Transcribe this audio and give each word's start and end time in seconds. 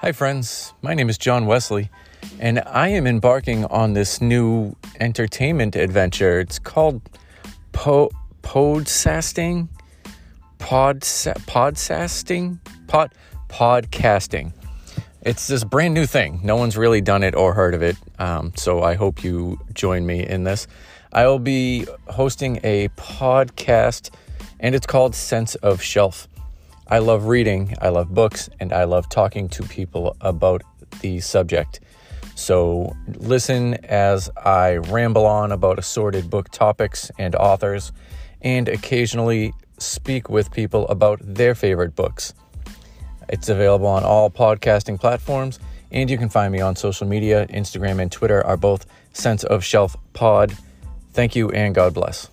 Hi, 0.00 0.12
friends. 0.12 0.74
My 0.82 0.92
name 0.92 1.08
is 1.08 1.16
John 1.16 1.46
Wesley, 1.46 1.88
and 2.38 2.62
I 2.66 2.88
am 2.88 3.06
embarking 3.06 3.64
on 3.64 3.94
this 3.94 4.20
new 4.20 4.76
entertainment 5.00 5.74
adventure. 5.74 6.38
It's 6.38 6.58
called 6.58 7.00
po- 7.72 8.10
Podsasting, 8.42 9.68
Pod 10.58 11.00
Podsasting, 11.00 12.58
Pod 12.88 13.14
Podcasting. 13.48 14.52
It's 15.22 15.46
this 15.46 15.64
brand 15.64 15.94
new 15.94 16.04
thing. 16.04 16.40
No 16.44 16.56
one's 16.56 16.76
really 16.76 17.00
done 17.00 17.22
it 17.22 17.34
or 17.34 17.54
heard 17.54 17.72
of 17.72 17.82
it, 17.82 17.96
um, 18.18 18.52
so 18.54 18.82
I 18.82 18.96
hope 18.96 19.24
you 19.24 19.58
join 19.72 20.04
me 20.04 20.26
in 20.26 20.44
this. 20.44 20.66
I 21.10 21.26
will 21.26 21.38
be 21.38 21.86
hosting 22.08 22.60
a 22.62 22.88
podcast, 22.98 24.10
and 24.60 24.74
it's 24.74 24.86
called 24.86 25.14
Sense 25.14 25.54
of 25.54 25.80
Shelf. 25.80 26.28
I 26.88 26.98
love 26.98 27.26
reading, 27.26 27.74
I 27.80 27.88
love 27.88 28.14
books, 28.14 28.48
and 28.60 28.72
I 28.72 28.84
love 28.84 29.08
talking 29.08 29.48
to 29.50 29.64
people 29.64 30.16
about 30.20 30.62
the 31.00 31.18
subject. 31.20 31.80
So 32.36 32.94
listen 33.06 33.74
as 33.86 34.30
I 34.36 34.76
ramble 34.76 35.26
on 35.26 35.50
about 35.50 35.80
assorted 35.80 36.30
book 36.30 36.50
topics 36.50 37.10
and 37.18 37.34
authors, 37.34 37.90
and 38.40 38.68
occasionally 38.68 39.52
speak 39.78 40.28
with 40.28 40.52
people 40.52 40.86
about 40.88 41.18
their 41.22 41.56
favorite 41.56 41.96
books. 41.96 42.34
It's 43.28 43.48
available 43.48 43.88
on 43.88 44.04
all 44.04 44.30
podcasting 44.30 45.00
platforms, 45.00 45.58
and 45.90 46.08
you 46.08 46.16
can 46.16 46.28
find 46.28 46.52
me 46.52 46.60
on 46.60 46.76
social 46.76 47.08
media. 47.08 47.46
Instagram 47.48 48.00
and 48.00 48.12
Twitter 48.12 48.46
are 48.46 48.56
both 48.56 48.86
Sense 49.12 49.42
of 49.42 49.64
Shelf 49.64 49.96
Pod. 50.12 50.56
Thank 51.12 51.34
you, 51.34 51.50
and 51.50 51.74
God 51.74 51.94
bless. 51.94 52.30